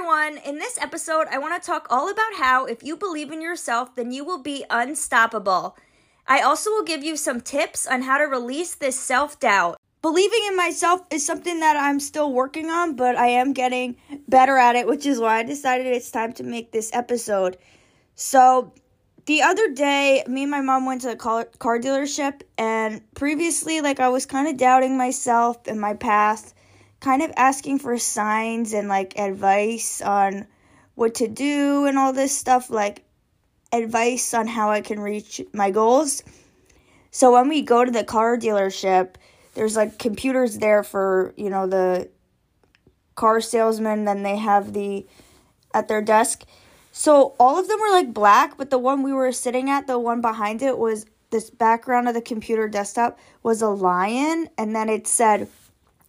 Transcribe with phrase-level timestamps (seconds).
[0.00, 0.38] everyone.
[0.46, 3.94] In this episode, I want to talk all about how if you believe in yourself,
[3.96, 5.76] then you will be unstoppable.
[6.26, 9.76] I also will give you some tips on how to release this self doubt.
[10.00, 14.56] Believing in myself is something that I'm still working on, but I am getting better
[14.56, 17.58] at it, which is why I decided it's time to make this episode.
[18.14, 18.72] So,
[19.26, 21.44] the other day, me and my mom went to a car
[21.78, 26.54] dealership, and previously, like, I was kind of doubting myself and my path
[27.00, 30.46] kind of asking for signs and like advice on
[30.94, 33.04] what to do and all this stuff, like
[33.72, 36.22] advice on how I can reach my goals.
[37.10, 39.14] So when we go to the car dealership,
[39.54, 42.08] there's like computers there for, you know, the
[43.14, 45.06] car salesman, then they have the
[45.74, 46.44] at their desk.
[46.92, 49.98] So all of them were like black, but the one we were sitting at, the
[49.98, 54.88] one behind it was this background of the computer desktop was a lion and then
[54.88, 55.48] it said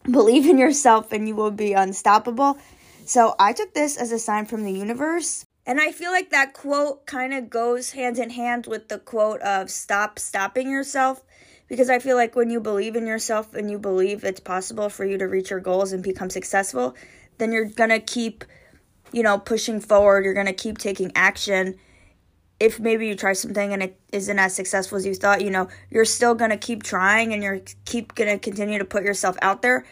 [0.09, 2.57] Believe in yourself and you will be unstoppable.
[3.05, 5.45] So I took this as a sign from the universe.
[5.65, 9.41] And I feel like that quote kind of goes hand in hand with the quote
[9.41, 11.23] of stop stopping yourself.
[11.67, 15.05] Because I feel like when you believe in yourself and you believe it's possible for
[15.05, 16.95] you to reach your goals and become successful,
[17.37, 18.43] then you're going to keep,
[19.13, 20.25] you know, pushing forward.
[20.25, 21.77] You're going to keep taking action.
[22.61, 25.67] If maybe you try something and it isn't as successful as you thought, you know,
[25.89, 29.35] you're still going to keep trying and you're keep going to continue to put yourself
[29.41, 29.85] out there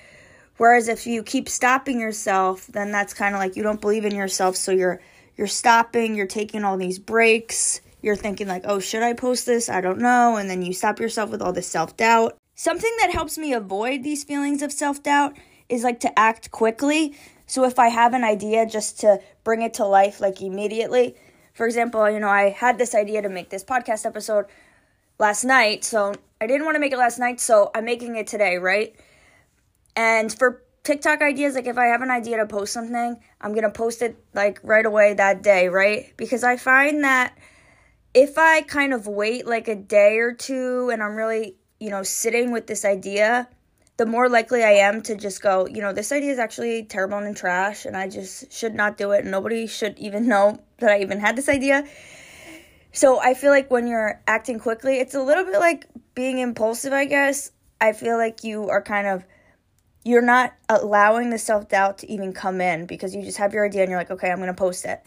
[0.59, 4.13] Whereas if you keep stopping yourself, then that's kind of like you don't believe in
[4.13, 4.99] yourself, so you're
[5.37, 9.69] you're stopping, you're taking all these breaks, you're thinking like, "Oh, should I post this?
[9.69, 12.35] I don't know." And then you stop yourself with all this self-doubt.
[12.55, 15.37] Something that helps me avoid these feelings of self-doubt
[15.69, 17.15] is like to act quickly.
[17.45, 21.15] So if I have an idea just to bring it to life like immediately.
[21.59, 24.45] For example, you know, I had this idea to make this podcast episode
[25.19, 28.27] last night, so I didn't want to make it last night, so I'm making it
[28.27, 28.95] today, right?
[29.93, 33.65] And for TikTok ideas, like if I have an idea to post something, I'm going
[33.65, 36.13] to post it like right away that day, right?
[36.15, 37.37] Because I find that
[38.13, 42.03] if I kind of wait like a day or two and I'm really, you know,
[42.03, 43.49] sitting with this idea,
[43.99, 47.17] the more likely I am to just go, you know, this idea is actually terrible
[47.17, 49.25] and trash and I just should not do it.
[49.25, 51.83] Nobody should even know that I even had this idea.
[52.93, 56.93] So I feel like when you're acting quickly, it's a little bit like being impulsive,
[56.93, 57.51] I guess.
[57.81, 59.25] I feel like you are kind of
[60.05, 63.65] you're not allowing the self doubt to even come in because you just have your
[63.65, 65.03] idea and you're like, okay, I'm going to post it.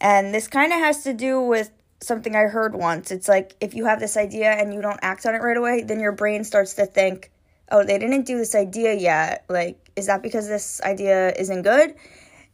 [0.00, 1.70] And this kind of has to do with
[2.00, 3.12] something I heard once.
[3.12, 5.84] It's like if you have this idea and you don't act on it right away,
[5.84, 7.30] then your brain starts to think,
[7.70, 9.44] oh, they didn't do this idea yet.
[9.48, 11.94] Like, is that because this idea isn't good?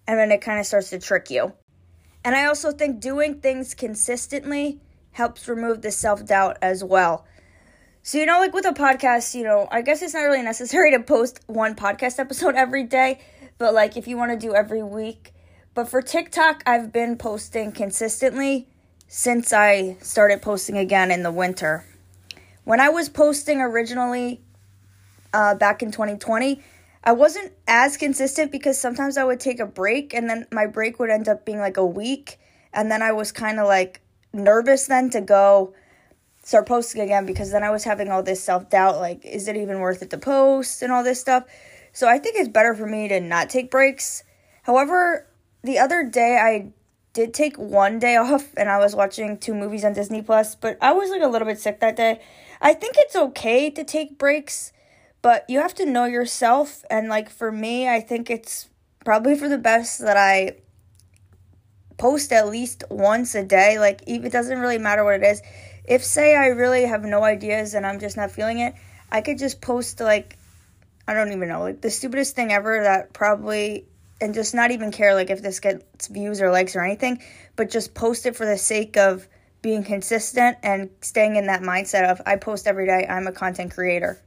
[0.06, 1.52] And then it kind of starts to trick you.
[2.24, 4.80] And I also think doing things consistently
[5.12, 7.26] helps remove the self doubt as well.
[8.02, 10.90] So, you know, like with a podcast, you know, I guess it's not really necessary
[10.92, 13.20] to post one podcast episode every day,
[13.58, 15.32] but like if you want to do every week.
[15.74, 18.68] But for TikTok, I've been posting consistently
[19.08, 21.86] since I started posting again in the winter.
[22.64, 24.40] When I was posting originally
[25.32, 26.62] uh, back in 2020,
[27.04, 30.98] I wasn't as consistent because sometimes I would take a break and then my break
[30.98, 32.38] would end up being like a week.
[32.72, 34.00] And then I was kind of like
[34.32, 35.74] nervous then to go
[36.44, 39.56] start posting again because then I was having all this self doubt like, is it
[39.56, 41.44] even worth it to post and all this stuff?
[41.92, 44.24] So I think it's better for me to not take breaks.
[44.62, 45.26] However,
[45.62, 46.72] the other day I
[47.12, 50.78] did take one day off and I was watching two movies on Disney Plus, but
[50.80, 52.20] I was like a little bit sick that day.
[52.60, 54.72] I think it's okay to take breaks,
[55.22, 56.84] but you have to know yourself.
[56.90, 58.68] And like for me, I think it's
[59.04, 60.56] probably for the best that I
[61.96, 63.78] post at least once a day.
[63.78, 65.40] Like, if it doesn't really matter what it is
[65.84, 68.74] if say I really have no ideas and I'm just not feeling it,
[69.10, 70.38] I could just post like
[71.06, 73.86] I don't even know, like the stupidest thing ever that probably
[74.20, 77.20] and just not even care like if this gets views or likes or anything,
[77.56, 79.26] but just post it for the sake of
[79.62, 83.74] being consistent and staying in that mindset of I post every day, I'm a content
[83.74, 84.20] creator.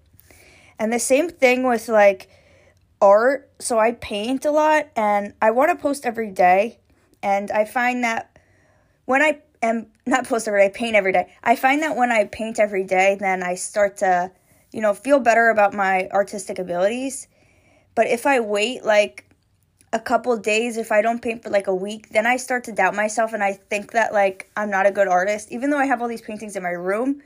[0.79, 2.29] And the same thing with like
[3.01, 3.49] art.
[3.59, 6.79] So I paint a lot and I want to post every day.
[7.21, 8.37] And I find that
[9.05, 11.33] when I am not post every day, paint every day.
[11.43, 14.31] I find that when I paint every day, then I start to,
[14.71, 17.27] you know, feel better about my artistic abilities.
[17.95, 19.25] But if I wait like
[19.93, 22.73] a couple days, if I don't paint for like a week, then I start to
[22.73, 25.85] doubt myself and I think that like I'm not a good artist, even though I
[25.85, 27.21] have all these paintings in my room.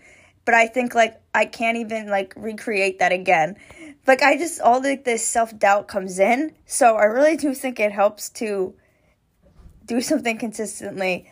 [0.50, 3.56] But I think like I can't even like recreate that again.
[4.07, 6.56] Like I just all like this self doubt comes in.
[6.66, 8.74] So I really do think it helps to
[9.86, 11.31] do something consistently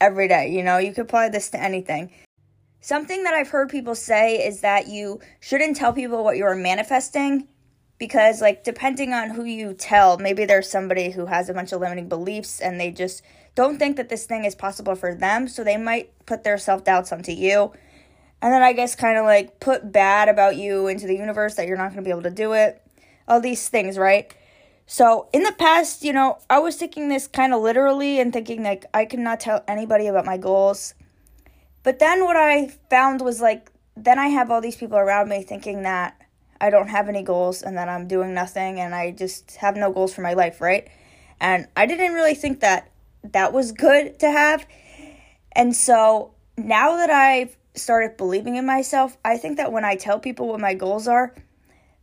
[0.00, 0.50] every day.
[0.50, 2.10] You know, you could apply this to anything.
[2.80, 6.56] Something that I've heard people say is that you shouldn't tell people what you are
[6.56, 7.46] manifesting
[7.98, 11.80] because like depending on who you tell, maybe there's somebody who has a bunch of
[11.80, 13.22] limiting beliefs and they just
[13.54, 17.12] don't think that this thing is possible for them, so they might put their self-doubts
[17.12, 17.72] onto you.
[18.42, 21.66] And then I guess kind of like put bad about you into the universe that
[21.66, 22.82] you're not going to be able to do it.
[23.28, 24.34] All these things, right?
[24.86, 28.62] So in the past, you know, I was taking this kind of literally and thinking
[28.62, 30.94] like I could not tell anybody about my goals.
[31.82, 35.42] But then what I found was like then I have all these people around me
[35.42, 36.16] thinking that
[36.60, 39.92] I don't have any goals and that I'm doing nothing and I just have no
[39.92, 40.88] goals for my life, right?
[41.40, 42.90] And I didn't really think that
[43.24, 44.66] that was good to have.
[45.52, 50.18] And so now that I've started believing in myself, I think that when I tell
[50.18, 51.34] people what my goals are,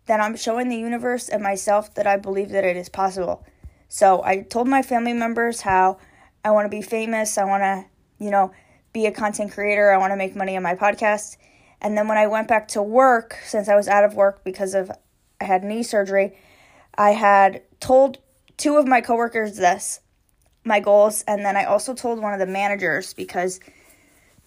[0.06, 3.46] then I'm showing the universe and myself that I believe that it is possible.
[3.90, 5.98] So I told my family members how
[6.44, 7.86] I want to be famous, I want to,
[8.24, 8.52] you know,
[8.94, 11.38] be a content creator, I want to make money on my podcast.
[11.81, 14.74] And then when I went back to work, since I was out of work because
[14.74, 14.92] of
[15.40, 16.38] I had knee surgery,
[16.98, 18.18] I had told
[18.58, 20.00] two of my coworkers this,
[20.64, 23.60] my goals, and then I also told one of the managers because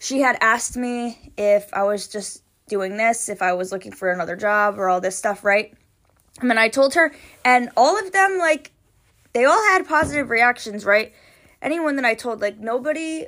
[0.00, 4.11] she had asked me if I was just doing this, if I was looking for
[4.11, 5.75] another job or all this stuff, right?
[6.41, 7.12] And then I told her,
[7.44, 8.73] and all of them, like,
[9.35, 11.12] they all had positive reactions, right?
[11.61, 13.26] Anyone that I told, like, nobody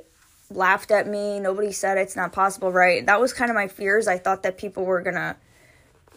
[0.49, 1.39] laughed at me.
[1.39, 3.05] Nobody said it's not possible, right?
[3.05, 4.07] That was kind of my fears.
[4.07, 5.37] I thought that people were gonna,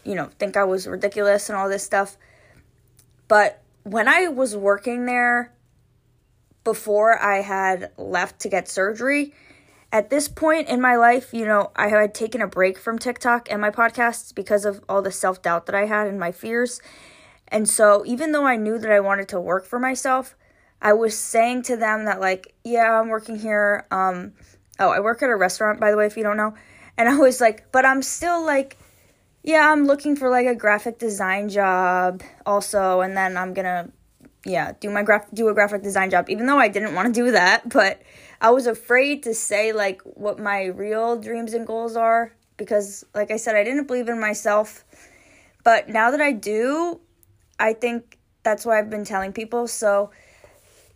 [0.04, 2.16] you know, think I was ridiculous and all this stuff.
[3.28, 5.52] But when I was working there
[6.64, 9.34] before I had left to get surgery,
[9.96, 13.50] at this point in my life, you know, I had taken a break from TikTok
[13.50, 16.82] and my podcasts because of all the self doubt that I had and my fears.
[17.48, 20.36] And so, even though I knew that I wanted to work for myself,
[20.82, 23.86] I was saying to them that like, yeah, I'm working here.
[23.90, 24.34] Um,
[24.78, 26.52] oh, I work at a restaurant, by the way, if you don't know.
[26.98, 28.76] And I was like, but I'm still like,
[29.44, 33.90] yeah, I'm looking for like a graphic design job also, and then I'm gonna,
[34.46, 37.12] yeah, do my graph do a graphic design job, even though I didn't want to
[37.12, 38.00] do that, but
[38.40, 43.30] I was afraid to say like what my real dreams and goals are because, like
[43.30, 44.84] I said, I didn't believe in myself.
[45.64, 47.00] But now that I do,
[47.58, 49.66] I think that's why I've been telling people.
[49.66, 50.10] So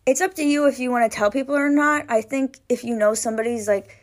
[0.06, 2.06] it's up to you if you want to tell people or not.
[2.08, 3.98] I think if you know somebody's like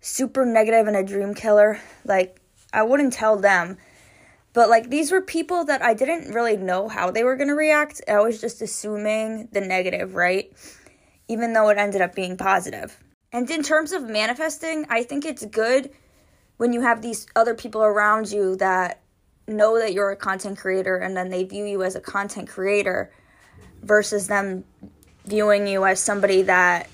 [0.00, 2.40] super negative and a dream killer, like
[2.72, 3.76] I wouldn't tell them.
[4.52, 7.54] But like these were people that I didn't really know how they were going to
[7.54, 8.02] react.
[8.08, 10.52] I was just assuming the negative, right?
[11.28, 12.96] Even though it ended up being positive.
[13.32, 15.90] And in terms of manifesting, I think it's good
[16.56, 19.00] when you have these other people around you that
[19.46, 23.12] know that you're a content creator and then they view you as a content creator
[23.82, 24.64] versus them
[25.24, 26.88] viewing you as somebody that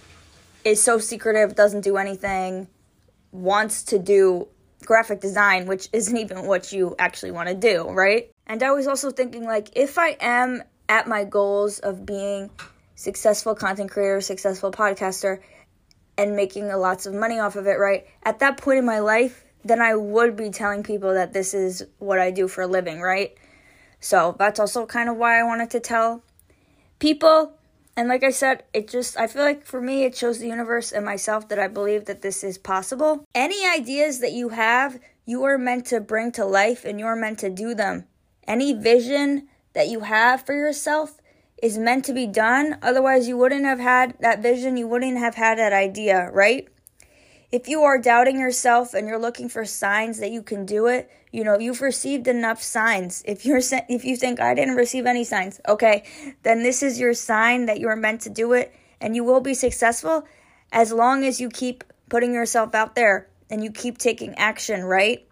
[0.65, 2.69] is so secretive, doesn't do anything,
[3.33, 4.49] wants to do
[4.87, 8.31] graphic design, which isn't even what you actually want to do, right?
[8.47, 12.51] And I was also thinking, like, if I am at my goals of being
[12.95, 15.41] successful content creator, successful podcaster,
[16.17, 18.07] and making a lots of money off of it, right?
[18.23, 21.85] At that point in my life, then I would be telling people that this is
[21.99, 23.37] what I do for a living, right?
[24.01, 26.23] So that's also kind of why I wanted to tell
[26.99, 27.56] people
[27.97, 30.93] and like I said, it just, I feel like for me, it shows the universe
[30.93, 33.25] and myself that I believe that this is possible.
[33.35, 37.39] Any ideas that you have, you are meant to bring to life and you're meant
[37.39, 38.07] to do them.
[38.47, 41.21] Any vision that you have for yourself
[41.63, 42.79] is meant to be done.
[42.83, 46.69] Otherwise, you wouldn't have had that vision, you wouldn't have had that idea, right?
[47.53, 51.11] If you are doubting yourself and you're looking for signs that you can do it,
[51.31, 53.23] you know, you've received enough signs.
[53.25, 56.05] If you're if you think I didn't receive any signs, okay,
[56.43, 59.55] then this is your sign that you're meant to do it and you will be
[59.55, 60.27] successful
[60.73, 65.27] as long as you keep putting yourself out there and you keep taking action, right?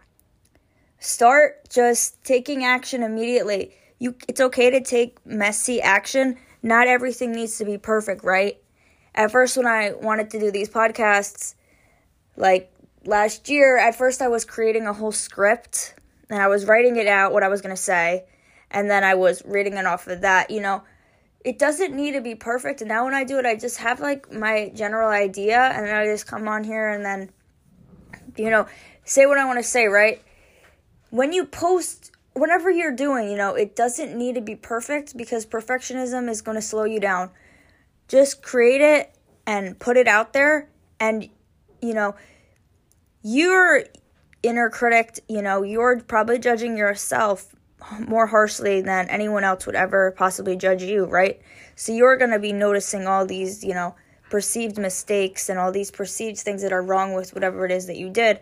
[0.98, 3.74] Start just taking action immediately.
[3.98, 6.36] You it's okay to take messy action.
[6.62, 8.58] Not everything needs to be perfect, right?
[9.14, 11.54] At first when I wanted to do these podcasts,
[12.36, 12.72] like
[13.04, 15.94] last year, at first I was creating a whole script
[16.30, 18.24] and I was writing it out what I was going to say
[18.70, 20.82] and then I was reading it off of that, you know.
[21.44, 22.80] It doesn't need to be perfect.
[22.80, 25.94] And now when I do it, I just have like my general idea and then
[25.94, 27.30] I just come on here and then
[28.36, 28.66] you know,
[29.04, 30.22] say what I want to say, right?
[31.10, 35.46] When you post whatever you're doing, you know, it doesn't need to be perfect because
[35.46, 37.30] perfectionism is going to slow you down.
[38.08, 39.14] Just create it
[39.46, 41.28] and put it out there and
[41.84, 42.14] you know,
[43.22, 43.84] your
[44.42, 47.54] inner critic, you know, you're probably judging yourself
[48.00, 51.40] more harshly than anyone else would ever possibly judge you, right?
[51.76, 53.94] So you're going to be noticing all these, you know,
[54.30, 57.96] perceived mistakes and all these perceived things that are wrong with whatever it is that
[57.96, 58.40] you did.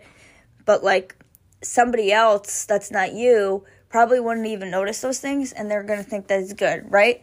[0.65, 1.15] But like
[1.61, 6.09] somebody else that's not you probably wouldn't even notice those things and they're going to
[6.09, 7.21] think that it's good, right?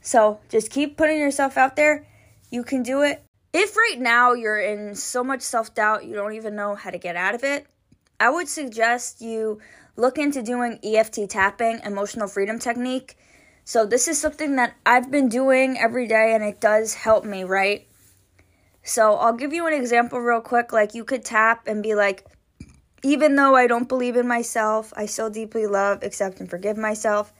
[0.00, 2.06] So just keep putting yourself out there.
[2.50, 3.22] You can do it.
[3.58, 6.98] If right now you're in so much self doubt, you don't even know how to
[6.98, 7.66] get out of it,
[8.20, 9.60] I would suggest you
[9.96, 13.16] look into doing EFT tapping, emotional freedom technique.
[13.64, 17.44] So, this is something that I've been doing every day and it does help me,
[17.44, 17.88] right?
[18.82, 20.70] So, I'll give you an example real quick.
[20.70, 22.26] Like, you could tap and be like,
[23.02, 27.32] even though I don't believe in myself, I still deeply love, accept, and forgive myself.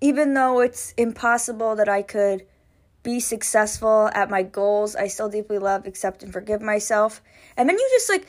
[0.00, 2.44] Even though it's impossible that I could
[3.02, 7.22] be successful at my goals, I still deeply love, accept, and forgive myself.
[7.56, 8.26] And then you just like,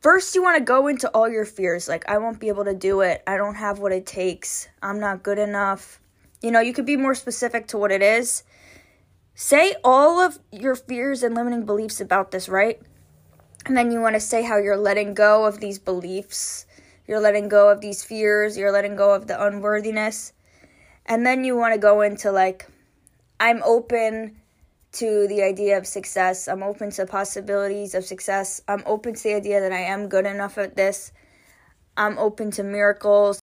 [0.00, 2.74] first you want to go into all your fears like i won't be able to
[2.74, 3.22] do it.
[3.26, 4.68] I don't have what it takes.
[4.82, 6.00] I'm not good enough.
[6.42, 8.44] You know you could be more specific to what it is.
[9.34, 12.80] Say all of your fears and limiting beliefs about this right?
[13.66, 16.66] And then you want to say how you're letting go of these beliefs.
[17.06, 18.58] You're letting go of these fears.
[18.58, 20.32] You're letting go of the unworthiness.
[21.06, 22.66] And then you want to go into like
[23.40, 24.36] i'm open
[24.94, 26.46] to the idea of success.
[26.46, 28.62] I'm open to possibilities of success.
[28.68, 31.12] I'm open to the idea that I am good enough at this.
[31.96, 33.40] I'm open to miracles.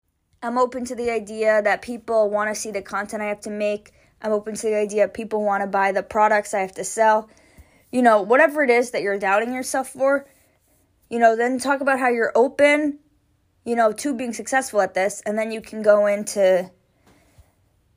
[0.42, 3.52] I'm open to the idea that people want to see the content I have to
[3.52, 3.92] make.
[4.22, 7.30] I'm open to the idea people want to buy the products I have to sell.
[7.92, 10.28] You know, whatever it is that you're doubting yourself for,
[11.10, 13.00] you know, then talk about how you're open,
[13.66, 15.22] you know, to being successful at this.
[15.26, 16.72] And then you can go into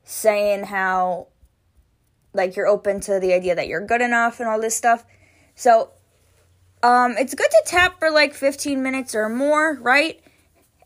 [0.04, 1.28] saying how
[2.32, 5.04] like you're open to the idea that you're good enough and all this stuff.
[5.54, 5.90] So,
[6.82, 10.20] um, it's good to tap for like 15 minutes or more, right?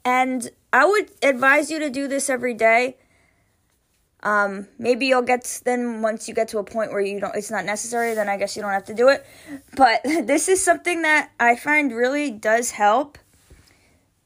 [0.05, 2.97] And I would advise you to do this every day.
[4.23, 7.51] Um, maybe you'll get then once you get to a point where you don't, it's
[7.51, 8.15] not necessary.
[8.15, 9.27] Then I guess you don't have to do it.
[9.77, 13.19] But this is something that I find really does help.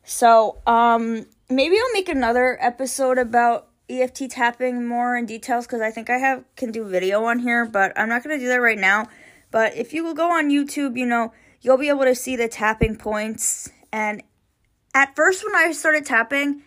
[0.05, 5.91] So, um, maybe I'll make another episode about EFT tapping more in details because I
[5.91, 8.79] think I have can do video on here, but I'm not gonna do that right
[8.79, 9.07] now.
[9.51, 12.49] But if you will go on YouTube, you know, you'll be able to see the
[12.49, 13.71] tapping points.
[13.93, 14.23] And
[14.95, 16.63] at first when I started tapping,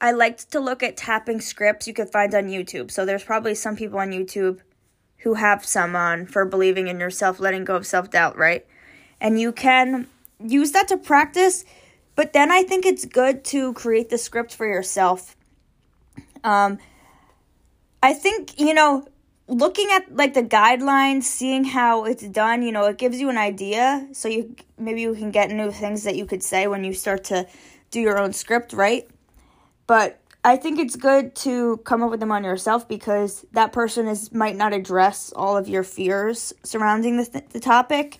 [0.00, 2.90] I liked to look at tapping scripts you could find on YouTube.
[2.90, 4.60] So there's probably some people on YouTube
[5.18, 8.66] who have some on for believing in yourself, letting go of self-doubt, right?
[9.20, 10.06] And you can
[10.42, 11.66] use that to practice,
[12.14, 15.36] but then I think it's good to create the script for yourself
[16.44, 16.78] um,
[18.02, 19.06] I think, you know,
[19.46, 23.38] looking at like the guidelines, seeing how it's done, you know, it gives you an
[23.38, 24.08] idea.
[24.12, 27.24] So you maybe you can get new things that you could say when you start
[27.24, 27.46] to
[27.90, 29.08] do your own script, right?
[29.86, 34.06] But I think it's good to come up with them on yourself because that person
[34.06, 38.18] is might not address all of your fears surrounding the, th- the topic.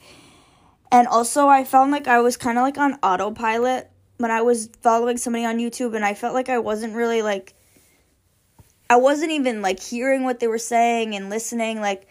[0.93, 4.69] And also, I felt like I was kind of like on autopilot when I was
[4.83, 7.55] following somebody on YouTube, and I felt like I wasn't really like
[8.91, 12.09] I wasn't even like hearing what they were saying and listening like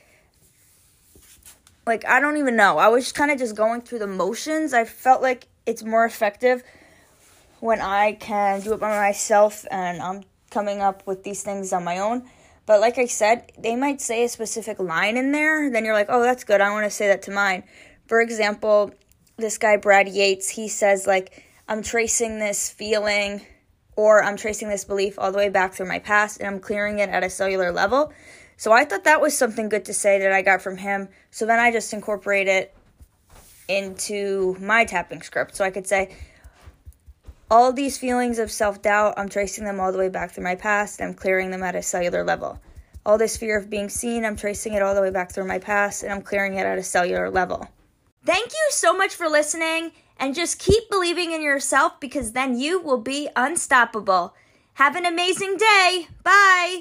[1.86, 2.77] like I don't even know.
[2.77, 4.74] I was kind of just going through the motions.
[4.74, 6.63] I felt like it's more effective
[7.59, 11.83] when I can do it by myself and I'm coming up with these things on
[11.83, 12.24] my own.
[12.65, 16.07] But like I said, they might say a specific line in there, then you're like,
[16.09, 16.62] "Oh, that's good.
[16.62, 17.63] I want to say that to mine."
[18.07, 18.93] For example,
[19.36, 23.41] this guy Brad Yates, he says like, "I'm tracing this feeling
[24.00, 27.00] or I'm tracing this belief all the way back through my past and I'm clearing
[27.00, 28.13] it at a cellular level.
[28.56, 31.10] So I thought that was something good to say that I got from him.
[31.32, 32.74] So then I just incorporate it
[33.68, 35.58] into my tapping script.
[35.58, 36.15] So I could say,
[37.51, 40.56] all these feelings of self doubt, I'm tracing them all the way back through my
[40.56, 41.01] past.
[41.01, 42.58] And I'm clearing them at a cellular level.
[43.06, 45.60] All this fear of being seen, I'm tracing it all the way back through my
[45.60, 47.68] past and I'm clearing it at a cellular level.
[48.24, 52.79] Thank you so much for listening and just keep believing in yourself because then you
[52.79, 54.35] will be unstoppable.
[54.73, 56.07] Have an amazing day.
[56.23, 56.77] Bye.